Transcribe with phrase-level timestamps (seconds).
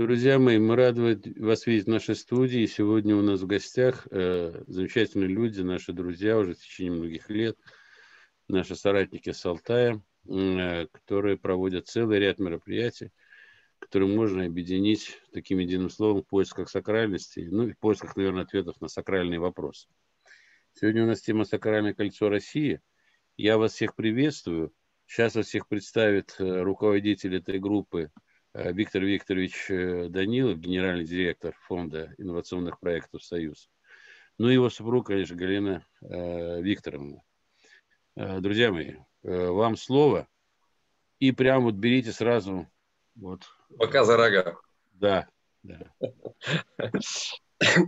[0.00, 2.64] Друзья мои, мы рады вас видеть в нашей студии.
[2.64, 7.58] Сегодня у нас в гостях э, замечательные люди, наши друзья уже в течение многих лет,
[8.48, 13.10] наши соратники с Алтая, э, которые проводят целый ряд мероприятий,
[13.78, 18.80] которые можно объединить таким единым словом в поисках сакральности, ну и в поисках, наверное, ответов
[18.80, 19.86] на сакральные вопросы.
[20.72, 22.80] Сегодня у нас тема «Сакральное кольцо России».
[23.36, 24.72] Я вас всех приветствую.
[25.04, 28.10] Сейчас вас всех представит э, руководитель этой группы–
[28.54, 33.70] Виктор Викторович э, Данилов, генеральный директор фонда инновационных проектов «Союз».
[34.38, 37.22] Ну и его супруг, конечно, Галина э, Викторовна.
[38.16, 40.26] Друзья мои, вам слово.
[41.20, 42.66] И прям вот берите сразу.
[43.14, 43.42] Вот.
[43.78, 44.58] Пока за рога.
[44.92, 45.28] Да,
[45.62, 45.78] да.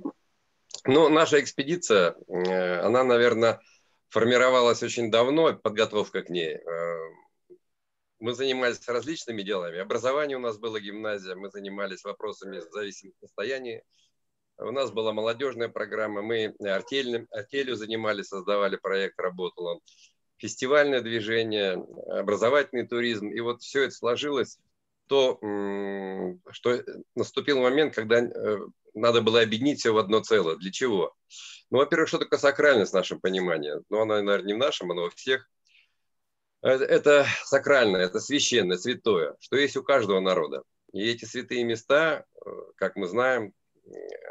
[0.84, 3.60] Ну, наша экспедиция, она, наверное,
[4.08, 6.58] формировалась очень давно, подготовка к ней
[8.22, 9.78] мы занимались различными делами.
[9.78, 13.82] Образование у нас было гимназия, мы занимались вопросами зависимых состояний.
[14.58, 19.80] У нас была молодежная программа, мы артель, артелью занимались, создавали проект, работал он.
[20.36, 23.28] Фестивальное движение, образовательный туризм.
[23.28, 24.60] И вот все это сложилось
[25.08, 25.40] то,
[26.52, 26.84] что
[27.16, 28.58] наступил момент, когда э,
[28.94, 30.56] надо было объединить все в одно целое.
[30.56, 31.12] Для чего?
[31.70, 33.72] Ну, во-первых, что такое сакральность в нашем понимании?
[33.90, 35.50] Ну, она, наверное, не в нашем, она у всех–
[36.62, 40.62] это сакральное, это священное, святое, что есть у каждого народа.
[40.92, 43.52] И эти святые места, э, как мы знаем,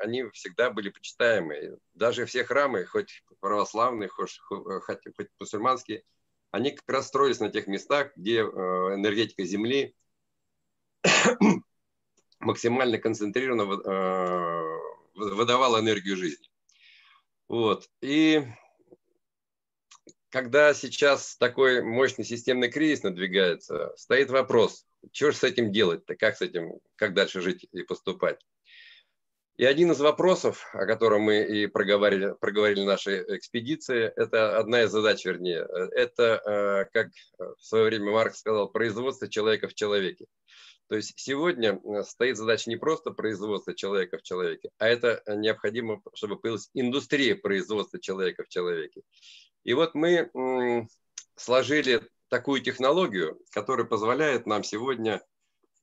[0.02, 1.78] они всегда были почитаемы.
[1.94, 6.04] Даже все храмы, хоть православные, хоть, хоть, хоть мусульманские,
[6.52, 9.96] они как раз строились на тех местах, где э, энергетика Земли
[12.40, 14.80] максимально концентрированно э,
[15.16, 16.48] выдавала энергию жизни.
[17.48, 17.90] Вот.
[18.02, 18.46] И
[20.32, 26.38] когда сейчас такой мощный системный кризис надвигается, стоит вопрос, что же с этим делать-то, как
[26.38, 28.40] с этим, как дальше жить и поступать.
[29.58, 34.92] И один из вопросов, о котором мы и проговорили, проговорили нашей экспедиции, это одна из
[34.92, 40.26] задач, вернее, это, э, как в свое время Марк сказал, производство человека в человеке.
[40.88, 46.02] То есть сегодня э, стоит задача не просто производства человека в человеке, а это необходимо,
[46.16, 49.02] чтобы появилась индустрия производства человека в человеке.
[49.64, 50.30] И вот мы
[51.36, 55.22] сложили такую технологию, которая позволяет нам сегодня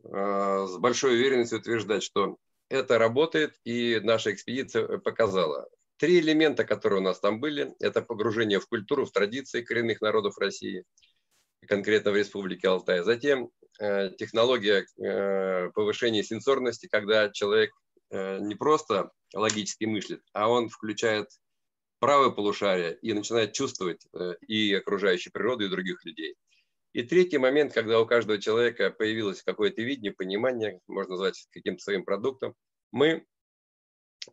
[0.03, 2.39] э, с большой уверенностью утверждать, что
[2.71, 5.69] это работает, и наша экспедиция показала.
[5.99, 10.39] Три элемента, которые у нас там были, это погружение в культуру, в традиции коренных народов
[10.39, 10.85] России,
[11.67, 13.03] конкретно в Республике Алтай.
[13.03, 17.71] Затем э, технология э, повышения сенсорности, когда человек
[18.11, 21.29] не просто логически мыслит, а он включает
[21.99, 26.37] правое полушарие и начинает чувствовать э, и окружающую природу, и других людей.
[26.93, 32.05] И третий момент, когда у каждого человека появилось какое-то видение, понимание, можно назвать каким-то своим
[32.05, 32.55] продуктом,
[32.93, 33.25] мы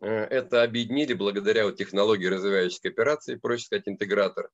[0.00, 4.50] э, это объединили благодаря вот технологии развивающей кооперации, проще сказать, интегратор.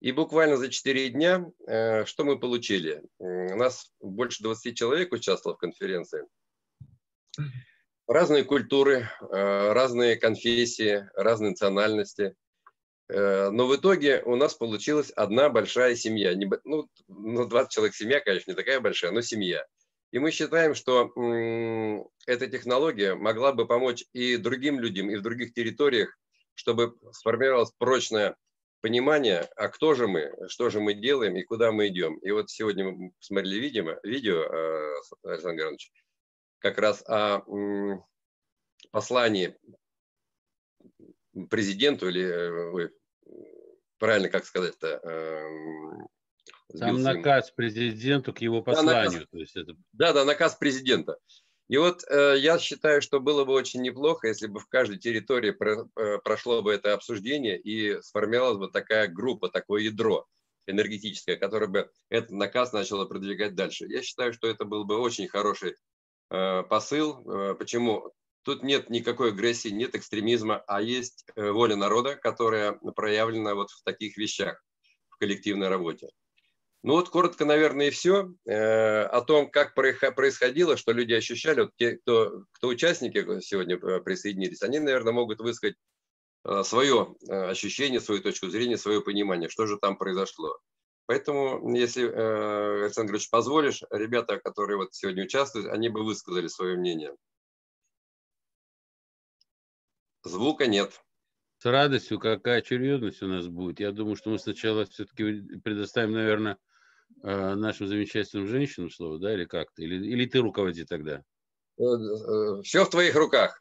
[0.00, 3.02] И буквально за 4 дня э, что мы получили?
[3.18, 6.24] У нас больше 20 человек участвовало в конференции.
[8.06, 12.34] Разные культуры, разные конфессии, разные национальности.
[13.08, 16.34] Э, но в итоге у нас получилась одна большая семья.
[16.64, 19.64] Ну, 20 ну, человек семья, конечно, не такая большая, но семья.
[20.10, 21.12] И мы считаем, что
[22.26, 26.16] эта технология могла бы помочь и другим людям, и в других территориях,
[26.54, 28.36] чтобы сформировалось прочное
[28.80, 32.18] понимание, а кто же мы, что же мы делаем и куда мы идем.
[32.18, 34.94] И вот сегодня мы посмотрели видимо, видео, э,
[35.24, 35.90] Александр Гранович,
[36.60, 37.42] как раз о
[38.92, 39.56] послании
[41.50, 42.90] президенту или э, ой,
[43.98, 45.00] правильно как сказать-то?
[45.02, 46.08] Эм,
[46.78, 48.94] Там наказ президенту к его посланию.
[48.94, 49.76] Да, наказ, то есть это...
[49.92, 51.18] да, да, наказ президента.
[51.68, 55.50] И вот э, я считаю, что было бы очень неплохо, если бы в каждой территории
[55.50, 60.26] про, э, прошло бы это обсуждение и сформировалась бы такая группа, такое ядро
[60.66, 63.86] энергетическое, которое бы этот наказ начало продвигать дальше.
[63.86, 65.76] Я считаю, что это был бы очень хороший
[66.30, 67.30] э, посыл.
[67.30, 68.12] Э, почему?
[68.44, 73.82] Тут нет никакой агрессии, нет экстремизма, а есть э, воля народа, которая проявлена вот в
[73.84, 74.62] таких вещах,
[75.08, 76.10] в коллективной работе.
[76.82, 78.34] Ну вот коротко, наверное, и все.
[78.44, 84.00] Э, о том, как происходило, что люди ощущали, вот те, кто, кто участники сегодня э,
[84.00, 85.76] присоединились, они, наверное, могут высказать
[86.64, 90.58] свое ощущение, свою точку зрения, свое понимание, что же там произошло.
[91.06, 97.14] Поэтому, если, Александр Григорьевич, позволишь, ребята, которые вот сегодня участвуют, они бы высказали свое мнение.
[100.24, 101.00] Звука нет.
[101.58, 103.80] С радостью, какая очередность у нас будет.
[103.80, 106.58] Я думаю, что мы сначала все-таки предоставим, наверное,
[107.22, 109.82] э, нашим замечательным женщинам слово, да, или как-то?
[109.82, 111.22] Или, или ты руководи тогда?
[111.76, 113.60] все в твоих руках.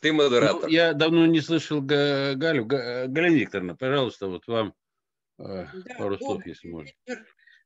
[0.00, 0.62] Ты модератор.
[0.62, 2.64] Ну, я давно не слышал Галю.
[2.64, 4.74] Галя Викторовна, пожалуйста, вот вам
[5.36, 5.68] да,
[5.98, 6.92] пару слов, если можно.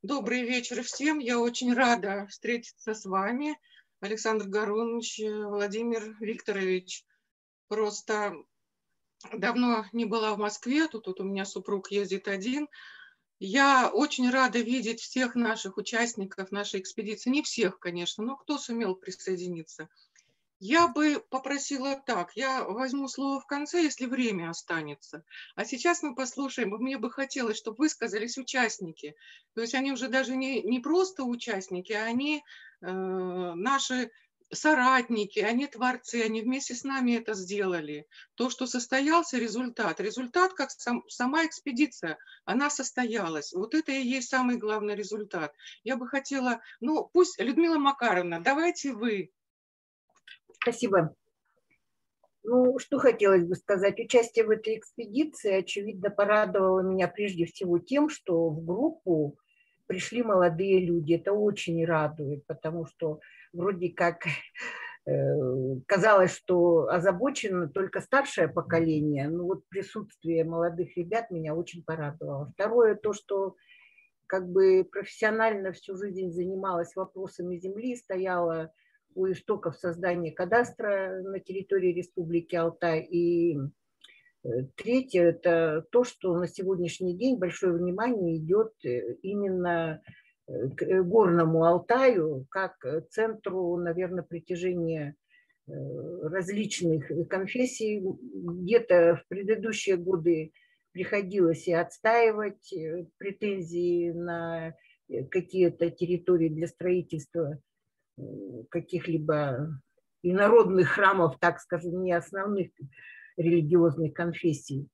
[0.03, 1.19] Добрый вечер всем.
[1.19, 3.59] Я очень рада встретиться с вами,
[4.01, 7.05] Александр Гарунович, Владимир Викторович.
[7.73, 8.35] Просто
[9.33, 12.69] давно не была в Москве, тут, тут у меня супруг ездит один.
[13.39, 17.31] Я очень рада видеть всех наших участников нашей экспедиции.
[17.31, 19.89] Не всех, конечно, но кто сумел присоединиться.
[20.61, 25.25] Я бы попросила так, я возьму слово в конце, если время останется.
[25.55, 29.17] А сейчас мы послушаем, мне бы хотелось, чтобы высказались участники.
[29.55, 32.45] То есть они уже даже не, не просто участники, а они
[32.83, 34.11] э, наши
[34.53, 38.07] соратники, они творцы, они вместе с нами это сделали.
[38.35, 40.01] То, что состоялся результат.
[40.01, 43.53] Результат, как сам, сама экспедиция, она состоялась.
[43.53, 45.55] Вот это и есть самый главный результат.
[45.85, 49.31] Я бы хотела, ну пусть, Людмила Макаровна, давайте вы
[50.63, 51.15] Спасибо.
[52.45, 53.99] Ну, что хотелось бы сказать.
[53.99, 59.39] Участие в этой экспедиции, очевидно, порадовало меня прежде всего тем, что в группу
[59.87, 61.15] пришли молодые люди.
[61.15, 63.21] Это очень радует, потому что
[63.53, 64.25] вроде как
[65.07, 65.11] э,
[65.87, 69.29] казалось, что озабочено только старшее поколение.
[69.29, 72.53] Но вот присутствие молодых ребят меня очень порадовало.
[72.55, 73.57] Второе, то, что
[74.27, 78.73] как бы профессионально всю жизнь занималась вопросами земли, стояла
[79.15, 83.03] у истоков создания кадастра на территории Республики Алтай.
[83.03, 90.03] И э, третье– это то, что на сегодняшний день большое внимание идет э, именно
[90.77, 92.75] к горному Алтаю, как
[93.11, 95.15] центру, наверное, притяжения
[95.67, 98.03] различных конфессий.
[98.03, 100.53] Где-то в предыдущие годы
[100.93, 102.75] приходилось и отстаивать
[103.19, 104.75] претензии на
[105.31, 107.59] какие-то территории для строительства
[108.71, 109.81] каких-либо
[110.23, 112.71] инородных храмов, так скажем, не основных
[113.37, 114.89] религиозных конфессий.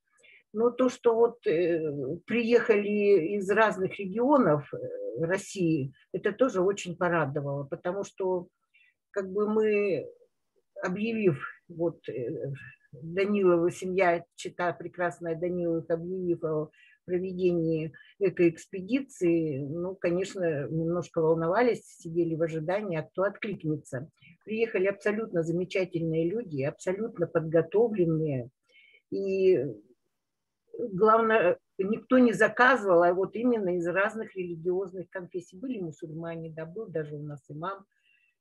[0.52, 1.92] Но то, что вот э,
[2.26, 8.48] приехали из разных регионов э, России, это тоже очень порадовало, потому что
[9.10, 10.06] как бы мы,
[10.82, 12.52] объявив, вот э,
[12.92, 16.70] Данилова семья, чита прекрасная Даниловых, объявив о
[17.04, 24.10] проведении этой экспедиции, ну, конечно, немножко волновались, сидели в ожидании, а кто откликнется.
[24.44, 28.50] Приехали абсолютно замечательные люди, абсолютно подготовленные.
[29.10, 29.58] И
[30.78, 35.58] главное, никто не заказывал, а вот именно из разных религиозных конфессий.
[35.58, 37.84] Были мусульмане, да, был даже у нас имам.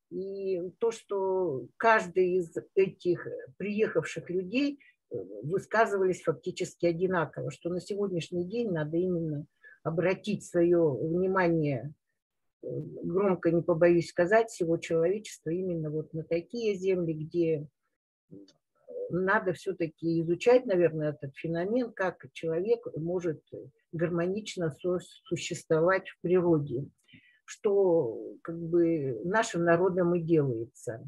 [0.09, 4.79] И то, что каждый из этих приехавших людей
[5.09, 9.45] высказывались фактически одинаково, что на сегодняшний день надо именно
[9.83, 11.93] обратить свое внимание,
[12.61, 12.67] э,
[13.03, 17.67] громко не побоюсь сказать, всего человечества именно вот на такие земли, где
[19.09, 23.41] надо все-таки изучать, наверное, этот феномен, как человек может
[23.91, 24.73] гармонично
[25.23, 26.89] существовать в природе,
[27.45, 31.03] что как бы нашим народом и делается.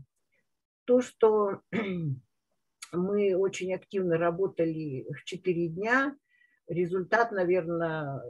[0.86, 1.62] То, что
[2.94, 6.16] мы очень активно работали в 4 дня.
[6.68, 8.22] Результат, наверное,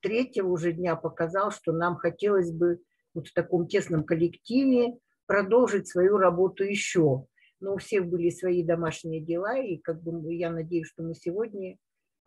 [0.00, 2.80] третьего уже дня показал, что нам хотелось бы
[3.14, 7.26] вот в таком тесном коллективе продолжить свою работу еще.
[7.60, 11.78] Но у всех были свои домашние дела, и как бы я надеюсь, что мы сегодня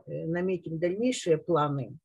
[0.05, 1.98] э, наметим дальнейшие планы.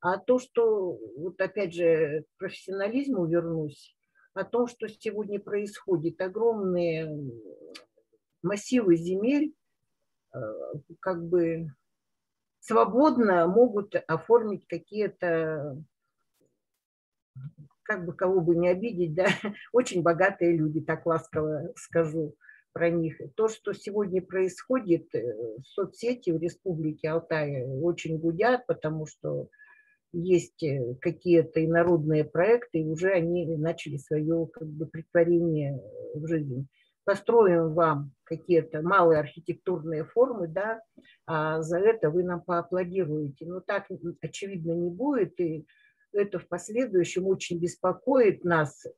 [0.00, 3.96] А то, что, вот опять же, к профессионализму вернусь,
[4.34, 7.08] о том, что сегодня происходит, огромные
[8.42, 9.54] массивы земель
[10.34, 10.38] э,
[11.00, 11.68] как бы
[12.60, 15.82] свободно могут оформить какие-то,
[17.84, 19.26] как бы кого бы не обидеть, да,
[19.72, 22.34] очень богатые люди, так ласково скажу
[22.74, 23.18] про них.
[23.36, 29.48] То, что сегодня происходит, в э, соцсети в Республике Алтай очень гудят, потому что
[30.12, 35.80] есть э, какие-то инородные проекты, и уже они начали свое как бы, притворение
[36.14, 36.68] в жизнь
[37.04, 40.80] построим вам какие-то малые архитектурные формы, да,
[41.26, 43.46] а за это вы нам поаплодируете.
[43.46, 43.86] Но так,
[44.20, 45.66] очевидно, не будет, и
[46.12, 48.90] это в последующем очень беспокоит нас, э,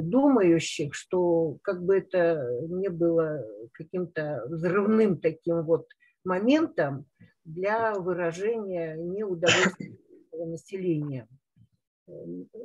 [0.00, 5.88] думающих, что как бы это не было каким-то взрывным таким вот
[6.24, 7.06] моментом
[7.44, 9.96] для выражения неудовольствия
[10.32, 11.28] населения.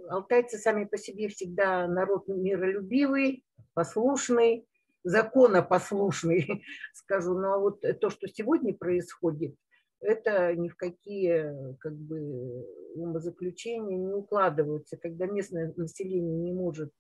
[0.10, 4.68] Алтайцы сами по себе всегда народ миролюбивый, послушный,
[5.04, 6.64] законопослушный,
[6.94, 7.34] скажу.
[7.38, 9.56] Но вот то, что сегодня происходит,
[10.00, 12.66] это ни в какие как бы,
[12.96, 16.92] умозаключения не укладываются, когда местное население не может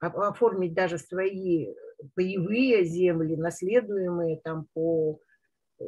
[0.00, 1.74] оформить даже свои
[2.14, 5.20] боевые земли, наследуемые там по
[5.78, 5.84] э,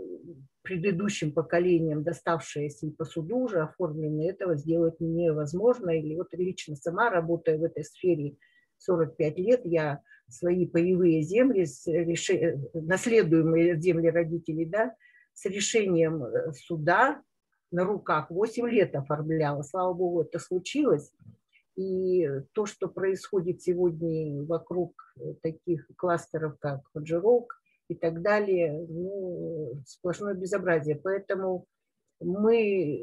[0.63, 5.91] предыдущим поколениям, доставшиеся и по суду уже оформленные, этого сделать невозможно.
[5.91, 8.37] Или вот лично сама, работая в этой сфере
[8.79, 11.67] 45 лет, я свои боевые земли,
[12.75, 14.95] наследуемые земли родителей, да,
[15.33, 17.23] с решением э, суда
[17.71, 19.63] на руках 8 лет оформляла.
[19.63, 21.13] Слава богу, это случилось.
[21.79, 27.55] И то, что происходит сегодня вокруг таких кластеров, как Фаджирок
[27.89, 30.97] и так далее, ну, сплошное безобразие.
[30.97, 31.67] Поэтому
[32.19, 33.01] мы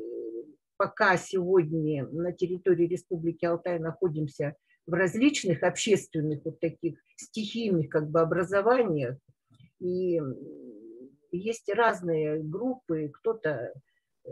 [0.76, 8.20] пока сегодня на территории Республики Алтай находимся в различных общественных вот таких стихийных как бы
[8.20, 9.18] образованиях,
[9.80, 10.20] и
[11.32, 13.72] есть разные группы, кто-то
[14.26, 14.32] э,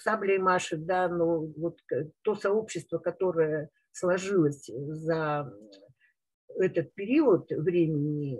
[0.00, 1.78] саблей машет, да, но вот
[2.22, 5.52] то сообщество, которое сложилось за
[6.56, 8.38] этот период времени,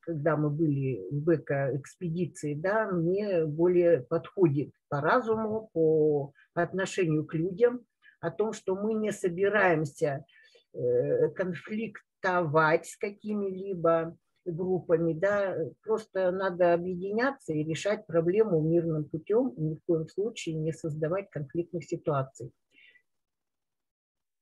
[0.00, 7.84] когда мы были в эко-экспедиции, да, мне более подходит по разуму, по отношению к людям,
[8.20, 10.24] о том, что мы не собираемся
[10.72, 19.74] э, конфликтовать с какими-либо группами, да, просто надо объединяться и решать проблему мирным путем, ни
[19.74, 22.52] в коем случае не создавать конфликтных ситуаций.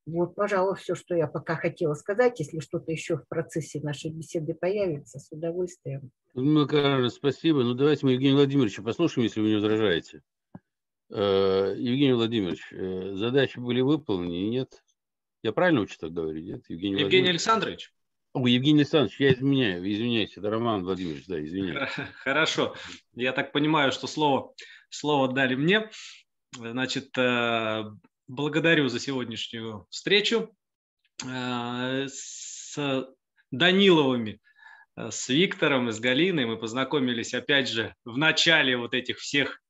[0.06, 2.38] Вот, пожалуй, все, что я пока хотела сказать.
[2.38, 6.10] Если что-то еще в процессе нашей беседы появится, с удовольствием.
[6.34, 7.62] Ну, Карина, спасибо.
[7.62, 10.22] Ну, давайте мы Евгения Владимировича послушаем, если вы не возражаете.
[11.10, 14.82] Э, Евгений Владимирович, э, задачи были выполнены, нет?
[15.42, 16.64] Я правильно учу так говорить, нет?
[16.68, 17.92] Евгений, Евгений Александрович?
[18.34, 21.88] О, Евгений Александрович, я изменяю, извиняюсь, это Роман Владимирович, да, извиняюсь.
[22.24, 22.74] Хорошо,
[23.14, 24.52] я так понимаю, что слово,
[24.90, 25.88] слово дали мне.
[26.50, 27.84] Значит, э,
[28.26, 30.52] благодарю за сегодняшнюю встречу
[31.24, 32.76] э, с
[33.52, 34.40] Даниловыми,
[34.96, 36.46] э, с Виктором с Галиной.
[36.46, 39.60] Мы познакомились, опять же, в начале вот этих всех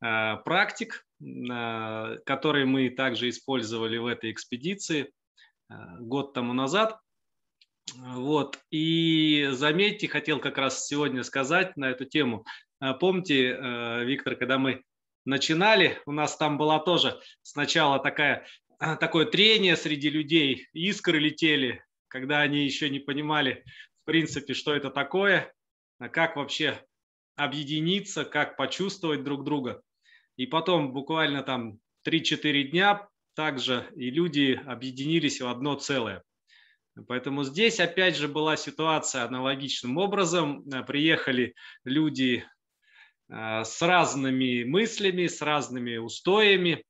[0.00, 5.12] практик, которые мы также использовали в этой экспедиции
[6.00, 6.98] год тому назад.
[7.96, 8.58] Вот.
[8.70, 12.44] И заметьте, хотел как раз сегодня сказать на эту тему.
[12.80, 14.82] А, помните, э, Виктор, когда мы
[15.24, 18.46] начинали, у нас там была тоже сначала такая,
[18.78, 23.64] а, такое трение среди людей, искры летели, когда они еще не понимали,
[24.02, 25.52] в принципе, что это такое,
[25.98, 26.84] а как вообще
[27.36, 29.82] объединиться, как почувствовать друг друга.
[30.36, 36.22] И потом буквально там 3-4 дня также и люди объединились в одно целое.
[37.06, 40.62] Поэтому здесь опять же была ситуация аналогичным образом.
[40.68, 42.44] Э, приехали люди
[43.30, 46.84] э, с разными мыслями, с разными устоями,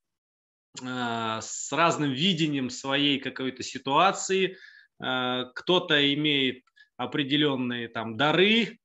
[0.83, 4.57] э, с разным видением своей какой-то ситуации.
[4.99, 6.63] Кто-то имеет
[6.97, 8.79] определенные там дары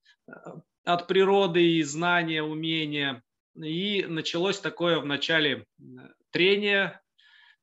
[0.83, 3.21] от природы и знания, умения.
[3.55, 5.67] И началось такое в начале
[6.31, 6.99] трение,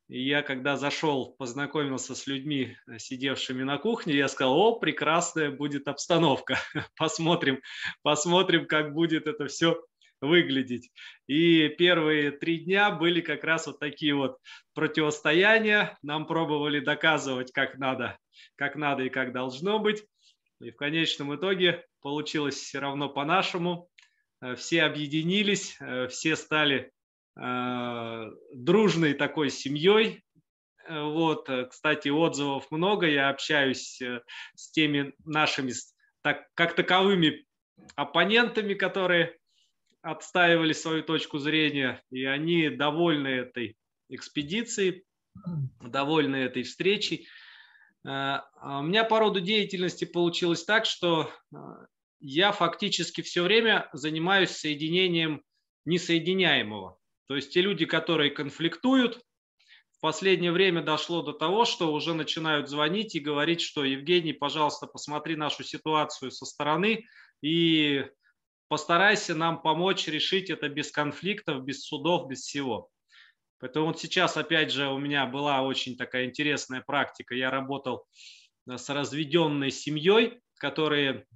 [0.09, 5.51] и я, когда зашел, познакомился с людьми, э, сидевшими на кухне, я сказал, о, прекрасная
[5.51, 6.59] будет обстановка.
[6.97, 7.61] посмотрим,
[8.03, 9.83] посмотрим, как будет это все
[10.21, 10.91] выглядеть.
[11.27, 14.39] И первые три дня были как раз вот такие вот
[14.75, 15.99] противостояния.
[16.03, 18.19] Нам пробовали доказывать, как надо,
[18.57, 20.05] как надо и как должно быть.
[20.61, 23.89] И в конечном итоге получилось все равно по-нашему.
[24.43, 26.93] Э, все объединились, э, все стали
[27.37, 30.25] дружной такой семьей.
[30.87, 33.07] Э, вот, э, кстати, отзывов много.
[33.07, 34.01] Я общаюсь
[34.55, 35.73] с теми нашими
[36.23, 37.47] так, как таковыми
[37.97, 39.37] оппонентами, которые
[40.03, 43.77] отстаивали свою точку зрения, и они довольны этой
[44.11, 45.05] экспедицией,
[45.81, 47.27] довольны этой встречей.
[48.05, 51.33] А у меня по роду деятельности получилось так, что
[52.21, 55.43] я фактически все время занимаюсь соединением
[55.87, 56.99] несоединяемого.
[57.27, 59.21] То есть те люди, которые конфликтуют,
[59.97, 64.87] в последнее время дошло до того, что уже начинают звонить и говорить, что Евгений, пожалуйста,
[64.87, 67.07] посмотри нашу ситуацию со стороны
[67.41, 68.05] и
[68.69, 72.91] постарайся нам помочь решить это без конфликтов, без судов, без всего.
[73.61, 77.35] Поэтому вот сейчас, опять же, у меня была очень такая интересная практика.
[77.35, 78.05] Я работал
[78.69, 81.27] э, с разведенной семьей, которые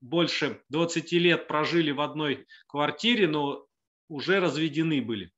[0.00, 3.66] больше 20 лет прожили в одной квартире, но
[4.08, 5.30] уже разведены были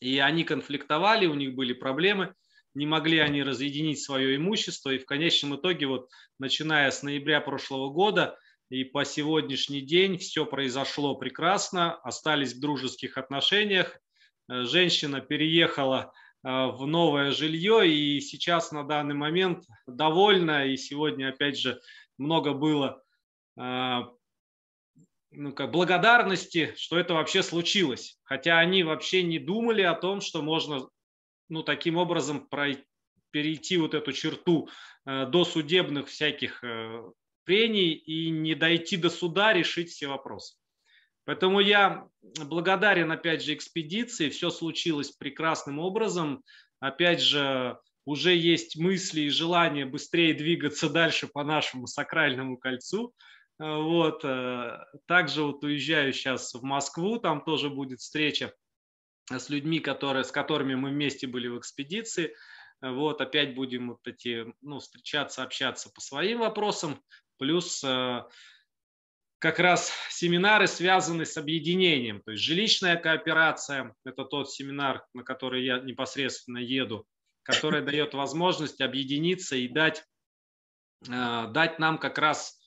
[0.00, 2.34] и они конфликтовали, у них были проблемы,
[2.74, 7.90] не могли они разъединить свое имущество, и в конечном итоге, вот, начиная с ноября прошлого
[7.90, 13.98] года и по сегодняшний день все произошло прекрасно, остались в дружеских отношениях,
[14.48, 21.58] э, женщина переехала в новое жилье, и сейчас на данный момент довольна, и сегодня, опять
[21.58, 21.82] же,
[22.16, 23.02] много было
[25.30, 28.18] ну, как благодарности, что это вообще случилось.
[28.24, 30.88] Хотя они вообще не думали о том, что можно
[31.48, 32.84] ну, таким образом пройти,
[33.30, 34.68] перейти вот эту черту
[35.06, 37.02] э, до судебных всяких э,
[37.44, 40.56] прений и не дойти до суда, решить все вопросы.
[41.24, 42.08] Поэтому я
[42.44, 44.30] благодарен, опять же, экспедиции.
[44.30, 46.42] Все случилось прекрасным образом.
[46.80, 53.14] Опять же, уже есть мысли и желание быстрее двигаться дальше по нашему сакральному кольцу.
[53.60, 54.24] Э, вот.
[54.24, 58.54] Э, также вот уезжаю сейчас в Москву, там тоже будет встреча
[59.30, 62.34] с людьми, которые, с которыми мы вместе были в экспедиции.
[62.82, 67.02] Э, вот, опять будем вот эти, ну, встречаться, общаться по своим вопросам.
[67.38, 67.80] Плюс
[69.38, 72.20] как раз семинары связаны с объединением.
[72.20, 77.06] То есть жилищная кооперация– это тот семинар, на который я непосредственно еду,
[77.42, 80.04] который дает возможность объединиться и дать,
[81.00, 82.59] дать нам как раз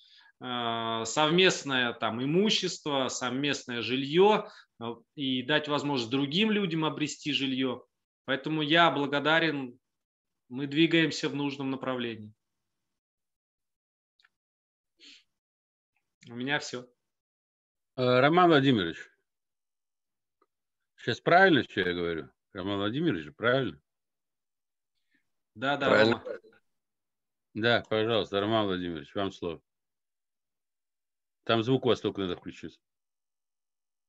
[0.44, 4.50] совместное там имущество, совместное жилье
[4.82, 4.86] э,
[5.16, 7.86] и дать возможность другим людям обрести жилье.
[8.26, 9.80] Поэтому я благодарен,
[10.50, 12.34] мы двигаемся в нужном направлении.
[16.28, 16.90] У меня все.
[17.96, 18.98] Э, Роман Владимирович,
[20.98, 22.30] сейчас правильно, что я говорю?
[22.52, 23.80] Роман Владимирович, правильно?
[25.56, 25.88] Да, да.
[25.88, 26.22] Правильно.
[26.22, 26.40] Рома.
[27.54, 29.62] Да, пожалуйста, Роман Владимирович, вам слово.
[31.44, 32.80] Там звук у вас только надо включить.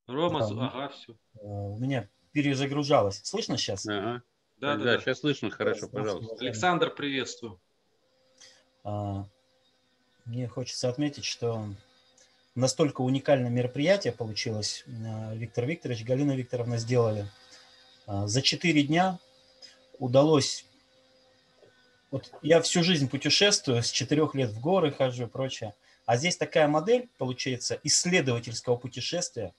[0.07, 1.13] Рома, да, ага, все.
[1.13, 3.21] Э, у меня перезагружалось.
[3.25, 3.87] Слышно сейчас?
[3.87, 4.23] Ага.
[4.59, 5.01] Да, да, да, да.
[5.01, 6.37] сейчас слышно, хорошо, пожалуйста.
[6.41, 7.61] Александр, приветствую.
[8.85, 9.27] А,
[10.27, 11.67] мне хочется отметить, что
[12.55, 14.85] настолько уникальное мероприятие получилось.
[14.87, 17.27] Э, Виктор Викторович, Галина Викторовна сделали.
[18.07, 19.19] А, за четыре дня
[19.99, 20.67] удалось...
[22.11, 25.75] Вот я всю жизнь путешествую, с четырех лет в горы хожу и прочее.
[26.07, 29.55] А здесь такая модель, получается, исследовательского путешествия,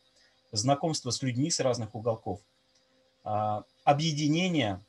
[0.51, 2.39] знакомство с людьми с разных уголков,
[3.23, 4.79] а, объединение,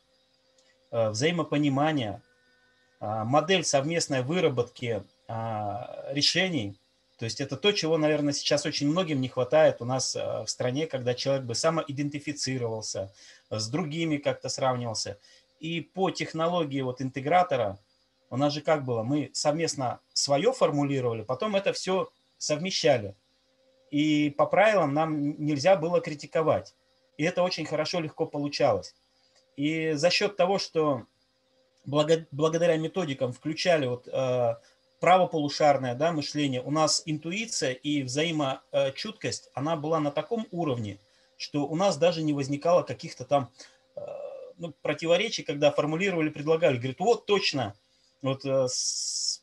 [0.90, 2.20] а, взаимопонимание,
[3.00, 6.78] а, модель совместной выработки решений.
[7.18, 10.86] То есть это то, чего, наверное, сейчас очень многим не хватает у нас в стране,
[10.86, 13.12] когда человек бы самоидентифицировался,
[13.50, 15.18] с другими как-то сравнивался.
[15.58, 17.80] И по технологии вот интегратора
[18.30, 19.02] у нас же как было?
[19.02, 23.14] Мы совместно свое формулировали, потом это все совмещали.
[23.90, 26.74] И по правилам нам нельзя было критиковать.
[27.18, 28.94] И это очень хорошо, легко получалось.
[29.56, 31.06] И за счет того, что
[31.84, 34.56] благодаря методикам включали вот, э,
[35.00, 40.98] правополушарное да, мышление, у нас интуиция и взаимочуткость, она была на таком уровне,
[41.36, 43.50] что у нас даже не возникало каких-то там
[43.94, 44.00] э,
[44.58, 46.76] ну, противоречий, когда формулировали, предлагали.
[46.76, 47.74] Говорит, вот точно,
[48.30, 48.66] вот э,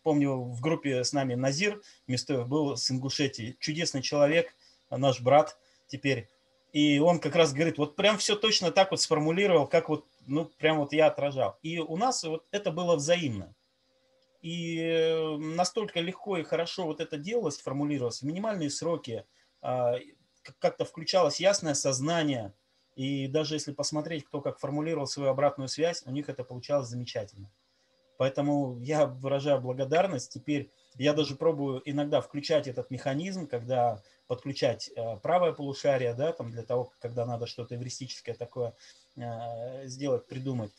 [0.04, 3.58] помню, в группе с нами Назир Местоев был с Ингушетии.
[3.60, 4.54] Чудесный человек,
[4.90, 6.30] наш брат теперь.
[6.74, 10.46] И он как раз говорит, вот прям все точно так вот сформулировал, как вот, ну,
[10.46, 11.58] прям вот я отражал.
[11.62, 13.56] И у нас вот это было взаимно.
[14.42, 19.26] И э, настолько легко и хорошо вот это делалось, формулировалось в минимальные сроки,
[19.62, 19.96] а,
[20.60, 22.54] как-то включалось ясное сознание.
[22.96, 27.50] И даже если посмотреть, кто как формулировал свою обратную связь, у них это получалось замечательно.
[28.18, 30.32] Поэтому я выражаю благодарность.
[30.32, 36.52] Теперь я даже пробую иногда включать этот механизм, когда подключать э, правое полушарие, да, там
[36.52, 38.74] для того, когда надо что-то эвристическое такое
[39.16, 40.72] э, сделать, придумать.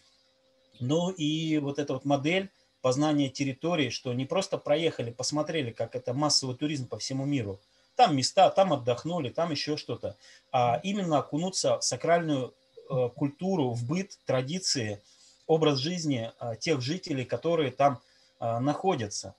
[0.80, 6.14] Ну и вот эта вот модель познания территории, что не просто проехали, посмотрели, как это
[6.14, 7.60] массовый туризм по всему миру,
[7.96, 10.16] там места, там отдохнули, там еще что-то,
[10.52, 12.54] а именно окунуться в сакральную
[12.90, 15.02] э, культуру, в быт, традиции–
[15.46, 18.00] образ жизни а, тех жителей, которые там
[18.38, 19.34] а, находятся.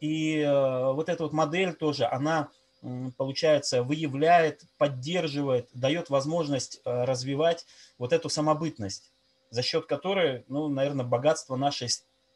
[0.00, 2.50] И э, вот эта вот модель тоже, она,
[3.16, 7.64] получается, выявляет, поддерживает, дает возможность э, развивать
[7.96, 9.10] вот эту самобытность,
[9.48, 11.88] за счет которой, ну, наверное, богатство нашей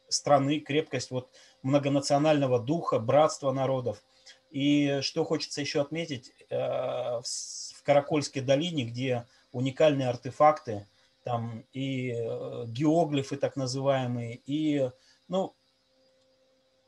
[0.09, 1.29] страны, крепкость вот
[1.63, 4.03] многонационального духа, братства народов.
[4.51, 10.87] И что хочется еще отметить, э, в Каракольской долине, где уникальные артефакты–
[11.31, 14.91] там и э, геоглифы так называемые, и,
[15.29, 15.55] ну,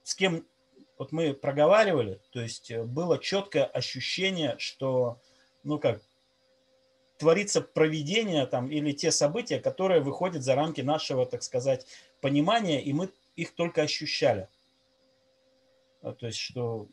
[0.02, 0.44] с кем
[0.98, 5.20] вот мы проговаривали, то есть э, было четкое ощущение, что,
[5.62, 6.02] ну как,
[7.18, 11.86] творится проведение там или те события, которые выходят за рамки нашего, так сказать,
[12.20, 14.48] понимания, и мы их только ощущали.
[16.02, 16.88] А, то есть, что,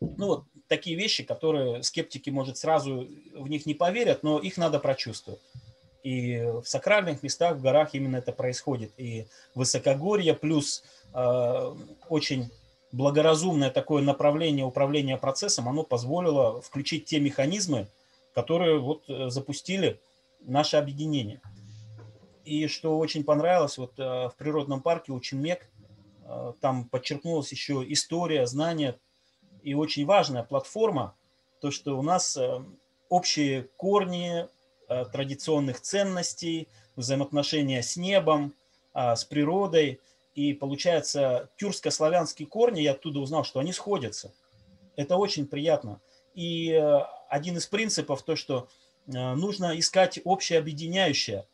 [0.00, 4.80] ну вот такие вещи, которые скептики, может, сразу в них не поверят, но их надо
[4.80, 5.40] прочувствовать.
[6.02, 8.92] И в сакральных местах, в горах именно это происходит.
[8.96, 10.82] И высокогорье плюс
[11.14, 11.74] э,
[12.08, 12.50] очень
[12.92, 17.88] благоразумное такое направление управления процессом, оно позволило включить те механизмы,
[18.34, 20.00] которые вот э, запустили
[20.40, 21.40] наше объединение.
[22.44, 25.70] И что очень понравилось, вот э, в природном парке Учинмек,
[26.24, 28.98] э, там подчеркнулась еще история, знания
[29.62, 31.14] и очень важная платформа,
[31.60, 32.36] то, что у нас
[33.08, 34.48] общие корни
[35.12, 38.54] традиционных ценностей, взаимоотношения с небом,
[38.94, 40.00] с природой.
[40.34, 44.32] И получается, тюркско-славянские корни, я оттуда узнал, что они сходятся.
[44.96, 46.00] Это очень приятно.
[46.34, 46.72] И
[47.32, 48.68] один из принципов то, что
[49.06, 51.46] э, нужно искать общее объединяющее,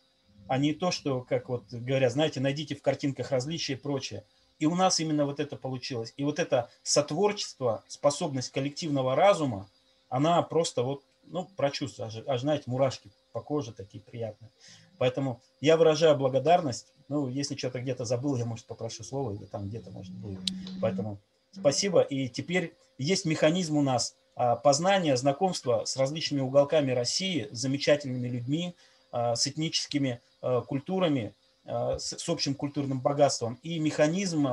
[0.48, 4.24] а не то, что, как вот говорят, знаете, найдите в картинках различия и прочее.
[4.59, 6.12] И у нас именно вот это получилось.
[6.16, 9.68] И вот это сотворчество, способность коллективного разума,
[10.09, 14.51] она просто вот, ну, прочувствую, аж, аж знаете, мурашки по коже такие приятные.
[14.98, 16.92] Поэтому я выражаю благодарность.
[17.09, 20.40] Ну, если что-то где-то забыл, я, может, попрошу слово, или там где-то, может, будет.
[20.83, 21.18] Поэтому
[21.53, 22.01] спасибо.
[22.01, 28.29] И теперь есть механизм у нас а, познание, знакомство с различными уголками России, с замечательными
[28.29, 28.74] людьми,
[29.12, 34.48] а, с этническими а, культурами, с общим культурным богатством и механизм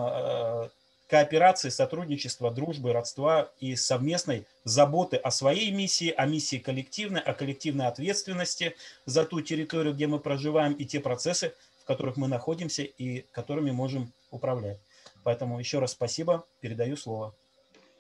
[1.08, 7.88] кооперации, сотрудничества, дружбы, родства и совместной заботы о своей миссии, о миссии коллективной, о коллективной
[7.88, 13.26] ответственности за ту территорию, где мы проживаем, и те процессы, в которых мы находимся и
[13.32, 14.80] которыми можем управлять.
[15.24, 17.36] Поэтому еще раз спасибо, передаю слово.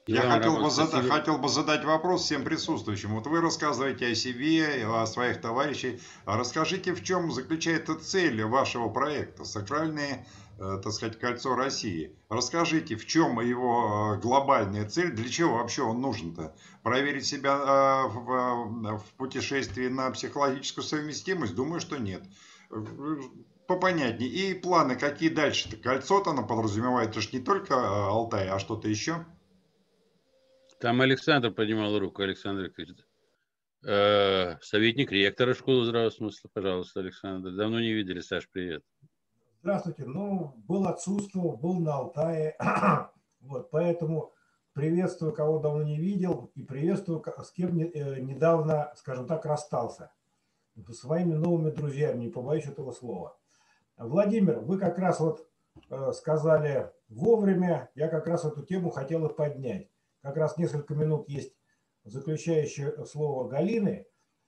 [0.08, 3.16] Я хотел бы, задать, хотел бы задать вопрос всем присутствующим.
[3.16, 6.00] Вот вы рассказываете о себе, о своих товарищах.
[6.26, 12.16] А расскажите, в чем заключается цель вашего проекта «Сакральное, э, так сказать, кольцо России».
[12.30, 16.56] Расскажите, в чем его э, глобальная цель, для чего вообще он нужен-то?
[16.84, 21.56] Проверить себя э, в, путешествии на психологическую совместимость?
[21.56, 22.24] Думаю, что нет
[23.68, 24.30] попонятнее.
[24.30, 25.78] И планы какие дальше-то?
[25.78, 27.76] Кольцо-то оно подразумевает, это же не только
[28.08, 29.26] Алтай, а что-то еще?
[30.80, 32.72] Там Александр поднимал руку, Александр
[33.88, 37.52] Э, советник ректора школы здравого смысла, пожалуйста, Александр.
[37.52, 38.84] Давно не видели, Саш, привет.
[39.66, 40.06] Здравствуйте.
[40.06, 42.56] Ну, был отсутствовал, был на Алтае.
[43.42, 44.32] вот, поэтому
[44.74, 50.12] приветствую, кого давно не видел, и приветствую, с кем э, недавно, скажем так, расстался.
[50.92, 53.40] Своими новыми друзьями, не побоюсь этого слова.
[53.98, 55.50] Владимир, вы как раз вот
[55.90, 59.90] э, сказали вовремя, я как раз эту тему хотел и поднять
[60.22, 61.56] как раз несколько минут есть
[62.04, 64.06] заключающее слово Галины.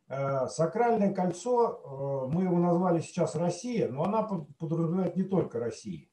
[0.10, 1.82] Э, сакральное кольцо,
[2.30, 6.08] э, мы его назвали сейчас Россия, но она подразумевает не только Россию.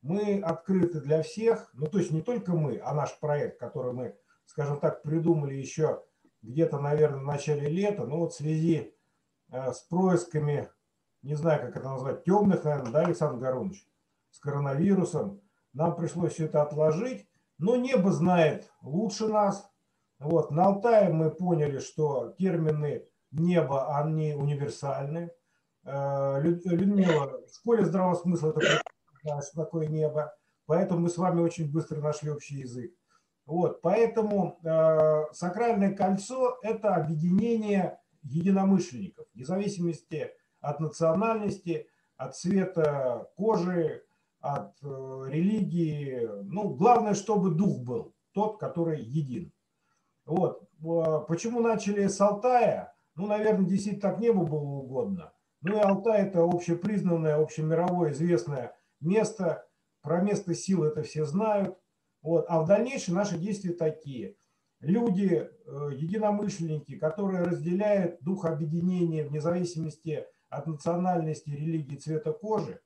[0.00, 4.16] Мы открыты для всех, ну то есть не только мы, а наш проект, который мы,
[4.46, 6.02] скажем так, придумали еще
[6.42, 8.94] где-то, наверное, в начале лета, но вот в связи
[9.50, 10.70] э, с происками,
[11.22, 13.86] не знаю, как это назвать, темных, наверное, да, Александр Горунович,
[14.30, 15.42] с коронавирусом,
[15.74, 17.28] нам пришлось все это отложить.
[17.58, 19.70] Но небо знает лучше нас.
[20.18, 20.50] Вот.
[20.50, 23.06] На Алтае мы поняли, что термины
[23.38, 25.30] небо, они универсальны.
[25.84, 30.34] Э, Людмила, в школе здравого смысла знает, что такое небо.
[30.66, 32.92] Поэтому мы с вами очень быстро нашли общий язык.
[33.46, 44.02] Вот, поэтому э, сакральное кольцо– это объединение единомышленников, вне зависимости от национальности, от цвета кожи,
[44.40, 44.86] от э,
[45.28, 46.26] религии.
[46.44, 49.52] Ну, главное, чтобы дух был тот, который един.
[50.24, 50.66] Вот.
[51.28, 52.93] Почему начали с Алтая?
[53.14, 55.32] Ну, наверное, действительно так небу было угодно.
[55.62, 59.66] Ну и Алтай– это общепризнанное, общемировое известное место.
[60.02, 61.78] Про место силы это все знают.
[62.22, 62.46] Вот.
[62.48, 64.36] А в дальнейшем наши действия такие.
[64.80, 72.80] Люди, э, единомышленники, которые разделяют дух объединения вне зависимости от национальности, религии, цвета кожи,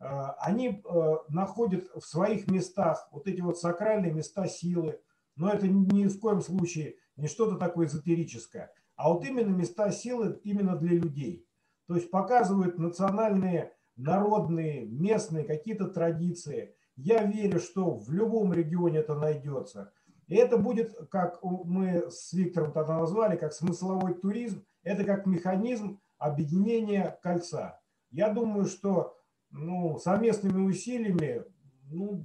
[0.00, 5.00] Э, они э, находят в своих местах вот эти вот сакральные места силы,
[5.36, 10.40] но это ни в коем случае не что-то такое эзотерическое, а вот именно места силы
[10.44, 11.46] именно для людей.
[11.86, 16.74] То есть показывают национальные, народные, местные какие-то традиции.
[16.96, 19.92] Я верю, что в любом регионе это найдется.
[20.26, 26.00] И это будет, как мы с Виктором тогда назвали, как смысловой туризм, это как механизм
[26.18, 27.80] объединения кольца.
[28.10, 29.18] Я думаю, что
[29.50, 31.44] ну, совместными усилиями
[31.90, 32.24] ну,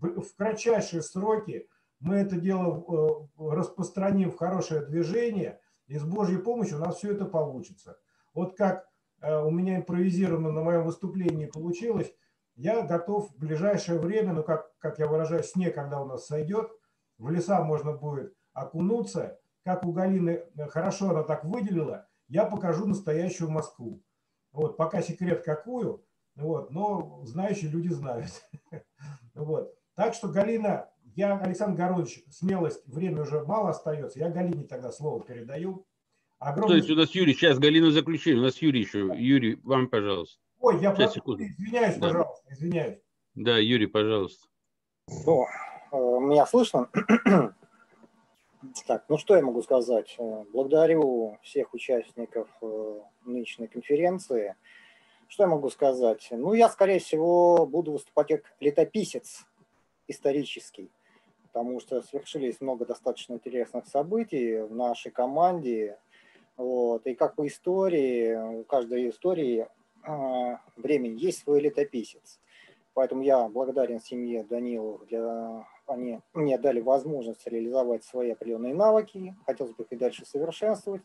[0.00, 1.68] в кратчайшие сроки
[2.00, 7.12] мы это дело э, распространим в хорошее движение, и с Божьей помощью у нас все
[7.12, 7.98] это получится.
[8.34, 8.88] Вот как
[9.20, 12.12] э, у меня импровизированно на моем выступлении получилось,
[12.54, 16.70] я готов в ближайшее время, ну как, как я выражаюсь, снег, когда у нас сойдет,
[17.18, 22.86] в леса можно будет окунуться, как у Галины э, хорошо она так выделила, я покажу
[22.86, 24.02] настоящую Москву.
[24.52, 28.30] Вот, пока секрет какую, вот, но знающие люди знают.
[29.34, 29.74] Вот.
[29.94, 34.18] Так что, Галина, я, Александр Горович, смелость, время уже мало остается.
[34.18, 35.86] Я Галине тогда слово передаю.
[36.38, 36.82] Огромный...
[36.82, 38.40] Стойте, у нас Юрий, сейчас Галина заключение.
[38.40, 39.10] У нас Юрий еще.
[39.16, 40.38] Юрий, вам, пожалуйста.
[40.60, 42.08] Ой, я сейчас, прошу, извиняюсь, да.
[42.08, 42.98] пожалуйста, извиняюсь.
[43.34, 44.46] Да, Юрий, пожалуйста.
[45.26, 45.46] О,
[45.92, 46.90] э, меня слышно?
[48.86, 50.16] Так, ну что я могу сказать?
[50.18, 54.56] Э, благодарю всех участников э, нынешней конференции.
[55.28, 56.28] Что я могу сказать?
[56.30, 59.46] Ну, я, скорее всего, буду выступать как летописец
[60.08, 60.90] исторический,
[61.56, 65.98] потому что свершились много достаточно интересных событий в нашей команде.
[66.58, 67.06] Вот.
[67.06, 69.66] И как по истории, у каждой истории
[70.06, 72.40] э, времени есть свой летописец.
[72.92, 79.72] Поэтому я благодарен семье Даниловых для они мне дали возможность реализовать свои определенные навыки, хотелось
[79.72, 81.00] бы их и дальше совершенствовать.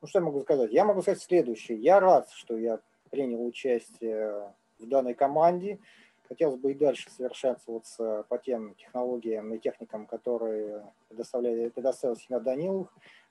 [0.00, 0.72] Ну, что я могу сказать?
[0.72, 1.78] Я могу сказать следующее.
[1.78, 2.80] Я рад, что я
[3.10, 5.78] принял участие в данной команде.
[6.28, 12.88] Хотелось бы и дальше совершенствоваться по тем технологиям и техникам, которые предоставляет, предоставил семья Данилов.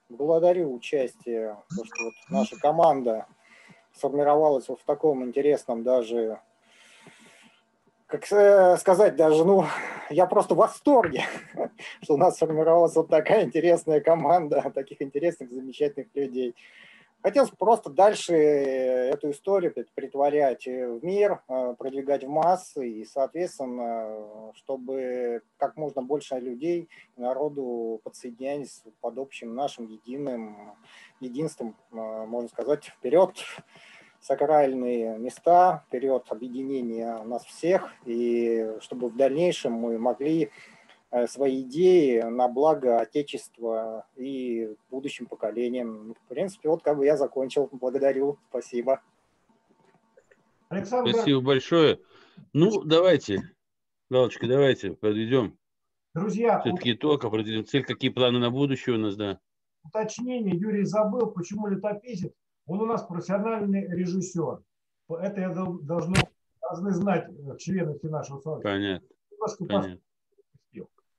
[0.09, 3.25] Благодарю участие, то, что вот наша команда
[3.93, 6.39] сформировалась вот в таком интересном даже
[8.13, 9.65] как э, сказать даже, ну,
[10.11, 11.23] я просто в восторге,
[12.03, 16.53] что у нас сформировалась вот такая интересная команда таких интересных, замечательных людей.
[17.23, 25.41] Хотелось просто дальше эту историю притворять в мир, э, продвигать в массы и, соответственно, чтобы
[25.55, 30.75] как можно больше людей, народу подсоединялись под общим нашим единым
[31.21, 33.37] единством, э, можно сказать, вперед.
[34.19, 40.49] Сакральные места, период объединения нас всех, и чтобы в дальнейшем мы могли э,
[41.27, 46.13] свои идеи на благо Отечества и будущим поколениям.
[46.13, 47.69] В принципе, вот как бы я закончил.
[47.71, 48.39] Благодарю.
[48.49, 49.01] Спасибо.
[50.69, 51.11] Александр...
[51.11, 51.99] Спасибо большое.
[52.51, 53.41] Ну, давайте,
[54.09, 55.57] Галочка, давайте подведем.
[56.15, 59.39] Друзья, все-таки итог, определим цель, какие планы на будущее у нас, да.
[59.83, 62.31] Уточнение, Юрий забыл, почему летописец
[62.65, 64.63] он у нас профессиональный режиссер.
[65.09, 66.15] Это я должны,
[66.61, 68.71] должны знать э, члены нашего сообщества.
[68.71, 69.07] Понятно.
[69.31, 69.99] Немножко Понятно.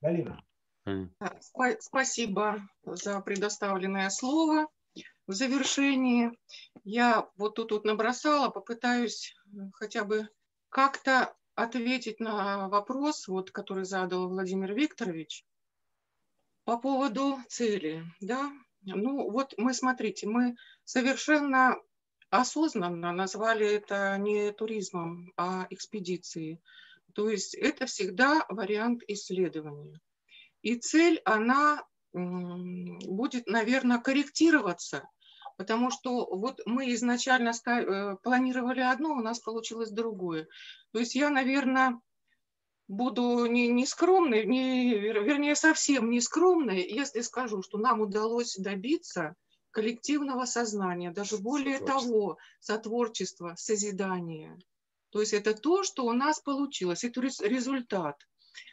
[0.05, 0.39] Галина.
[1.81, 4.69] Спасибо за предоставленное слово.
[5.27, 6.31] В завершении
[6.85, 10.29] я вот тут вот набросала, попытаюсь э, хотя бы
[10.69, 15.47] как-то ответить на вопрос, вот, который задал Владимир Викторович
[16.65, 18.05] по поводу цели.
[18.21, 18.53] Да?
[18.83, 21.77] Ну вот мы, смотрите, мы совершенно
[22.29, 26.61] осознанно назвали это не туризмом, а экспедицией.
[27.15, 30.01] То есть это всегда вариант исследования.
[30.63, 35.09] И цель, она будет, наверное, корректироваться,
[35.57, 40.47] потому что вот мы изначально э, планировали одно, у нас получилось другое.
[40.93, 42.01] То есть я, наверное,
[42.87, 49.35] буду не, не скромной, не, вернее, совсем не скромной, если скажу, что нам удалось добиться
[49.71, 54.57] коллективного сознания, даже более того, сотворчества, созидания.
[55.15, 58.17] То есть это то, что у нас получилось, это результат.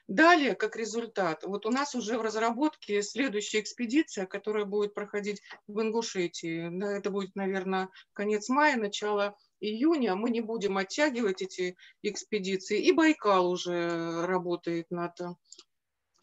[0.07, 5.79] Далее, как результат, вот у нас уже в разработке следующая экспедиция, которая будет проходить в
[5.79, 6.97] Ингушетии.
[6.97, 10.15] Это будет, наверное, конец мая, начало июня.
[10.15, 12.81] Мы не будем оттягивать эти экспедиции.
[12.81, 15.15] И Байкал уже работает над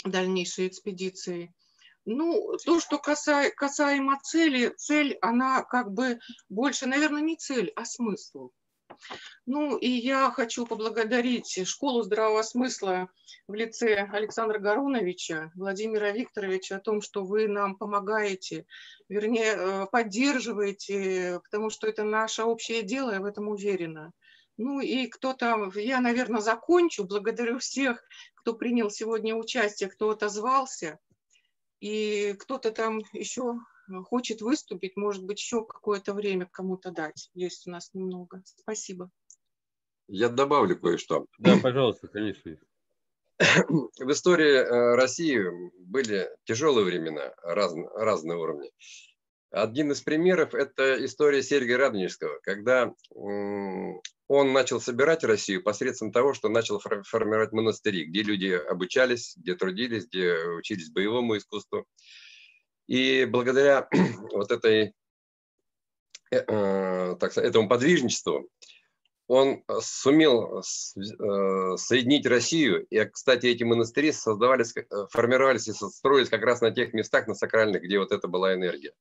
[0.05, 1.55] дальнейшей экспедицией.
[2.05, 7.85] Ну, то, что каса, касаемо цели, цель, она как бы больше, наверное, не цель, а
[7.85, 8.51] смысл.
[9.47, 13.09] Ну, и я хочу поблагодарить Школу здравого смысла
[13.47, 18.67] в лице Александра Гаруновича, Владимира Викторовича о том, что вы нам помогаете,
[19.09, 24.13] вернее, э, поддерживаете, потому что это наше общее дело, я в этом уверена.
[24.59, 27.05] Ну и кто-то, я, наверное, закончу.
[27.05, 28.03] Благодарю всех,
[28.35, 30.99] кто принял сегодня участие, кто отозвался
[31.81, 33.55] и кто-то там еще
[34.05, 37.31] хочет выступить, может быть, еще какое-то время кому-то дать.
[37.35, 38.43] Есть у нас немного.
[38.45, 39.11] Спасибо.
[40.09, 41.27] Я добавлю кое-что.
[41.39, 42.57] Да, пожалуйста, конечно.
[43.39, 45.41] В истории э, России
[45.79, 48.71] были тяжелые времена, раз, разные уровни.
[49.51, 56.51] Один из примеров– это история Сергия Радонежского, когда он начал собирать Россию посредством того, что
[56.51, 61.87] начал формировать монастыри, где люди обучались, где трудились, где учились боевому искусству.
[62.89, 63.87] И благодаря
[64.33, 64.95] вот этой,
[66.31, 68.49] э, э, так сказать, этому подвижничеству
[69.29, 70.63] он сумел э,
[71.77, 72.87] соединить Россию.
[72.87, 74.73] И, кстати, эти монастыри создавались,
[75.11, 78.95] формировались и строились как раз на тех местах, на сакральных, где вот это была энергия.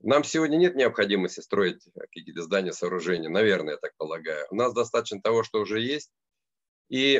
[0.00, 4.46] Нам сегодня нет необходимости строить какие-то здания, сооружения, наверное, я так полагаю.
[4.50, 6.10] У нас достаточно того, что уже есть.
[6.88, 7.18] И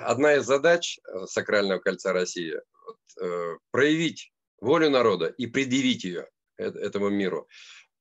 [0.00, 2.54] одна из задач Сакрального кольца России
[2.86, 7.48] вот,– проявить волю народа и предъявить ее этому миру.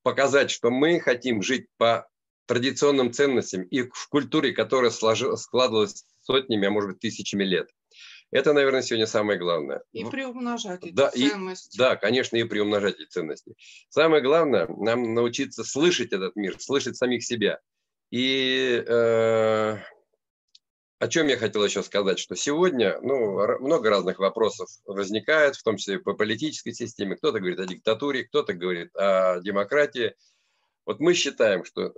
[0.04, 2.08] Показать, что мы хотим жить по
[2.46, 7.70] традиционным ценностям и в культуре, которая складывалась сотнями, а может быть тысячами лет.
[8.32, 9.84] Это, наверное, сегодня самое главное.
[9.92, 11.76] И приумножать эти да, ценности.
[11.76, 13.54] И, да, конечно, и приумножать эти ценности.
[13.90, 17.60] Самое главное, нам научиться слышать этот мир, слышать самих себя.
[18.10, 19.78] И э,
[21.04, 25.76] о чем я хотел еще сказать, что сегодня ну, много разных вопросов возникает, в том
[25.76, 27.18] числе по политической системе.
[27.18, 30.16] Кто-то говорит о диктатуре, кто-то говорит о демократии.
[30.86, 31.90] Вот мы считаем, что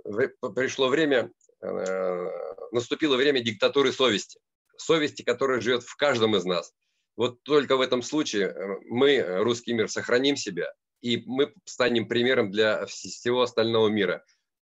[0.56, 1.30] пришло время,
[1.62, 2.26] э,
[2.72, 4.40] наступило время диктатуры совести
[4.76, 6.72] совести, которая живет в каждом из нас.
[7.16, 12.50] Вот только в этом случае э, мы, русский мир, сохраним себя, и мы станем примером
[12.50, 14.24] для всего остального мира,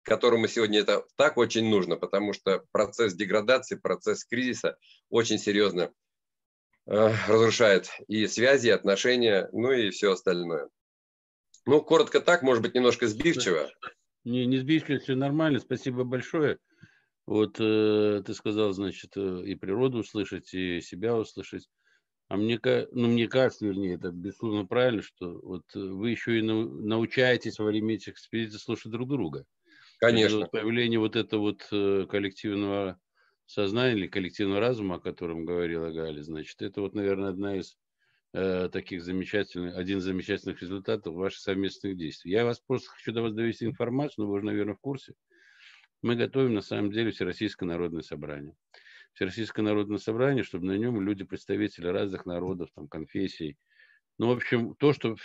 [0.09, 4.77] которому сегодня это так очень нужно, потому что процесс деградации, процесс кризиса
[5.09, 5.93] очень серьезно
[6.87, 10.67] э, разрушает и связи, и отношения, ну и все остальное.
[11.65, 13.69] Ну, коротко так, может быть, немножко сбивчиво.
[14.23, 15.59] Не, не сбивчиво, все нормально.
[15.59, 16.57] Спасибо большое.
[17.27, 21.69] Вот э, ты сказал, значит, э, и природу услышать, и себя услышать.
[22.27, 22.59] А мне,
[22.91, 27.95] ну, мне кажется, вернее, это безусловно правильно, что вот вы еще и научаетесь во время
[27.95, 29.45] этих экспедиций слушать друг друга.
[29.99, 30.39] Конечно.
[30.39, 32.99] вот появление вот этого вот э, коллективного
[33.45, 37.77] сознания или коллективного разума, о котором говорила Галя, значит, это вот, наверное, одна из
[38.33, 42.31] э, таких замечательных, один из замечательных результатов ваших совместных действий.
[42.31, 45.15] Я вас просто хочу до вас довести информацию, но вы уже, наверное, в курсе,
[46.01, 48.55] мы готовим на самом деле Всероссийское народное собрание.
[49.13, 53.57] Всероссийское народное собрание, чтобы на нем люди, представители разных народов, там, конфессий.
[54.19, 55.15] Ну, в общем, то, что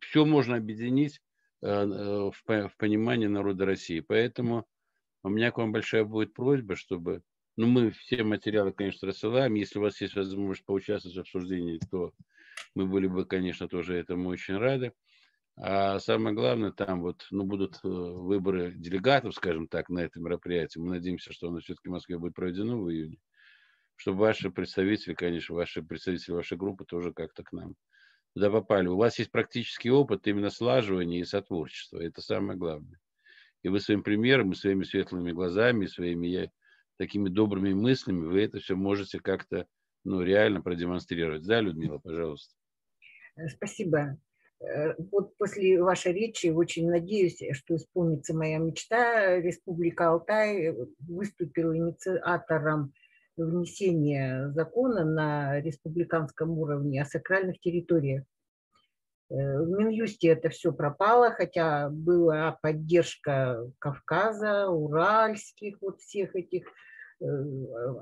[0.00, 1.20] все можно объединить
[1.66, 4.00] э, э, в понимании народа России.
[4.00, 4.66] Поэтому
[5.22, 7.22] у меня к вам большая будет просьба, чтобы
[7.56, 9.54] ну, мы все материалы, конечно, рассылаем.
[9.54, 12.12] Если у вас есть возможность поучаствовать в обсуждении, то
[12.74, 14.92] мы были бы, конечно, тоже этому очень рады.
[15.58, 20.84] А самое главное, там вот, ну, будут э, выборы делегатов, скажем так, на это мероприятие.
[20.84, 23.16] Мы надеемся, что оно все-таки в Москве будет проведено в июне.
[23.96, 27.74] Чтобы ваши представители, конечно, ваши представители вашей группы тоже как-то к нам
[28.36, 28.86] туда попали.
[28.86, 32.02] У вас есть практический опыт именно слаживания и сотворчества.
[32.02, 33.00] Это самое главное.
[33.62, 36.52] И вы своим примером, и своими светлыми глазами, и своими
[36.98, 39.66] такими добрыми мыслями, вы это все можете как-то
[40.04, 41.46] ну, реально продемонстрировать.
[41.46, 42.54] Да, Людмила, пожалуйста.
[43.54, 44.18] Спасибо.
[44.60, 49.40] Э, вот после вашей речи очень надеюсь, что исполнится моя мечта.
[49.40, 52.92] Республика Алтай выступила инициатором
[53.36, 58.24] внесения закона на республиканском уровне о сакральных территориях.
[59.28, 66.66] Э, в Минюсте это все пропало, хотя была поддержка Кавказа, уральских, вот всех этих
[67.20, 67.24] э,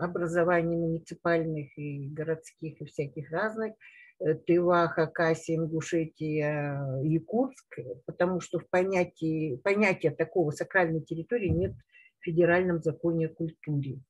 [0.01, 3.75] образований муниципальных и городских и всяких разных.
[4.21, 11.73] Э, Тыва, Хакасия, Ингушетия, Якутск, потому что в понятии, понятия такого сакральной территории нет
[12.21, 14.01] в федеральном законе о культуре.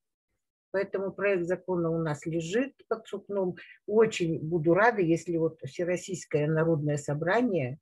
[0.75, 3.55] Поэтому проект закона у нас лежит под сукном.
[3.87, 7.79] Очень буду рада, если вот Всероссийское народное собрание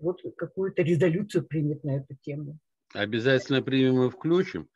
[0.00, 2.60] вот какую-то резолюцию примет на эту тему.
[2.94, 4.68] Обязательно примем и включим.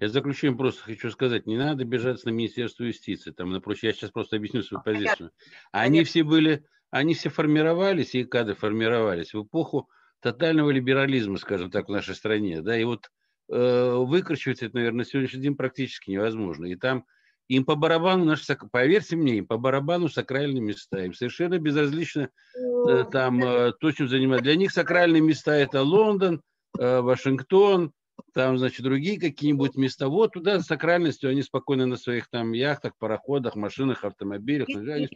[0.00, 3.92] Я в заключение просто хочу сказать, не надо бежать на Министерство юстиции, там, напротив, я
[3.92, 5.32] сейчас просто объясню свою позицию.
[5.72, 9.88] Они все были, они все формировались, и кадры формировались в эпоху
[10.20, 13.10] тотального либерализма, скажем так, в нашей стране, да, и вот
[13.50, 16.66] выкручивать это, наверное, на сегодняшний день практически невозможно.
[16.66, 17.04] И там
[17.50, 21.04] им по барабану, наши, поверьте мне, им по барабану сакральные места.
[21.04, 24.44] Им совершенно безразлично э, там э, то, чем занимаются.
[24.44, 26.42] Для них сакральные места– это Лондон,
[26.78, 27.92] э, Вашингтон,
[28.34, 30.08] там, значит, другие какие-нибудь места.
[30.08, 34.68] Вот туда с сакральностью они спокойно на своих там яхтах, пароходах, машинах, автомобилях.
[34.68, 35.08] Они.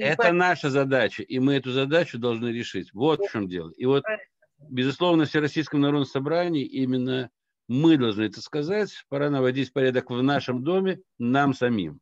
[0.00, 2.92] Это наша задача, и мы эту задачу должны решить.
[2.92, 3.72] Вот в чем дело.
[3.76, 4.04] И вот,
[4.70, 7.30] безусловно, Всероссийском народном собрании именно
[7.68, 9.04] мы должны это сказать.
[9.08, 12.00] Пора наводить порядок в нашем доме, нам самим.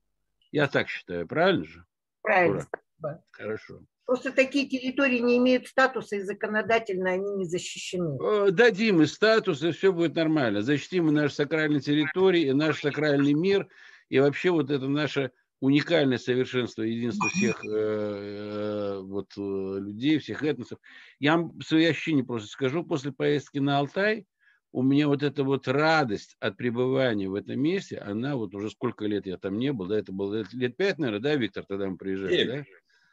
[0.52, 1.84] Я так считаю, правильно же?
[2.22, 2.66] Правильно.
[3.00, 3.22] Ура.
[3.32, 3.80] Хорошо.
[4.06, 8.50] Просто такие территории не имеют статуса, и законодательно они не защищены.
[8.50, 10.62] Дадим и статус, и все будет нормально.
[10.62, 13.68] Защитим и наши сакральные территории, и наш сакральный мир,
[14.08, 20.42] и вообще вот это наше уникальное совершенство, единство всех э, э, вот, э, людей, всех
[20.42, 20.78] этносов.
[21.18, 22.84] Я вам свои ощущения просто скажу.
[22.84, 24.26] После поездки на Алтай
[24.72, 29.06] у меня вот эта вот радость от пребывания в этом месте, она вот уже сколько
[29.06, 31.96] лет я там не был, да, это было лет пять, наверное, да, Виктор, тогда мы
[31.96, 32.64] приезжали, да?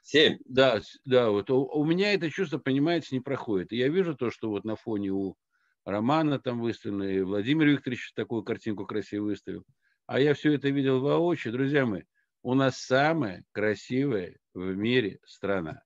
[0.04, 0.38] Семь.
[0.46, 3.74] Да, да, вот у, у меня это чувство, понимаете, не проходит.
[3.74, 5.36] И я вижу то, что вот на фоне у
[5.84, 9.64] Романа там выставлено, и Владимир Викторович такую картинку красиво выставил.
[10.06, 11.54] А я все это видел воочию.
[11.54, 12.04] Друзья мои,
[12.46, 15.82] у нас самая красивая в мире страна.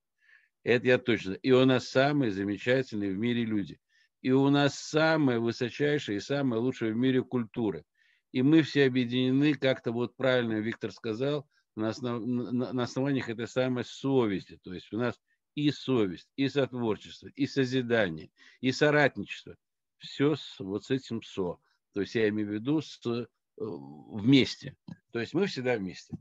[0.64, 1.32] Это я точно.
[1.36, 3.80] И у нас самые замечательные в мире люди.
[4.22, 7.86] И у нас самая высочайшая и самая лучшая в мире культура.
[8.34, 11.47] И мы все объединены, как-то вот правильно Виктор сказал,
[11.78, 14.60] на, основ, на, основаниях этой самой совести.
[14.62, 15.18] То есть у нас
[15.55, 19.55] и совесть, и сотворчество, и созидание, и соратничество.
[19.97, 21.57] Все с, вот с этим со.
[21.93, 23.26] То есть я имею в виду с, э,
[23.62, 24.76] вместе.
[25.14, 26.18] То есть мы всегда вместе.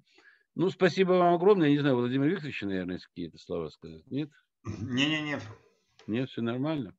[0.58, 1.68] Ну, спасибо вам огромное.
[1.68, 4.04] Я не знаю, Владимир Викторович, наверное, какие-то слова сказать.
[4.08, 4.28] Нет?
[4.64, 5.38] Не-не-не.
[6.08, 6.96] Нет, все нормально.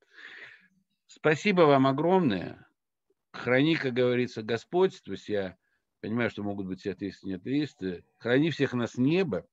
[1.08, 2.66] Спасибо вам огромное.
[3.34, 5.02] Храни, как говорится, Господь.
[5.04, 5.58] То есть я
[6.00, 8.06] понимаю, что могут быть атеисты, не атеисты.
[8.20, 9.46] Храни всех нас небо.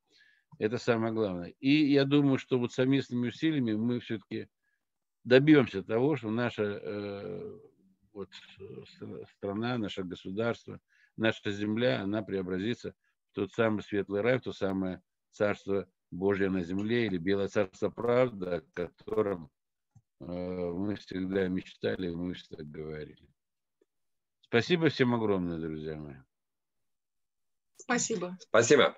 [0.60, 1.52] Это самое главное.
[1.58, 4.46] И я думаю, что вот совместными усилиями мы все-таки
[5.24, 7.58] добьемся того, что наша э,
[8.12, 8.30] вот,
[9.36, 10.78] страна, наше государство,
[11.16, 12.94] наша земля, она преобразится
[13.36, 18.60] тот самый светлый рай, то самое царство Божье на земле или белое царство правды, о
[18.72, 19.50] котором
[20.20, 23.28] э, мы всегда мечтали, мы всегда говорили.
[24.40, 26.16] Спасибо всем огромное, друзья мои.
[27.76, 28.38] Спасибо.
[28.40, 28.96] Спасибо.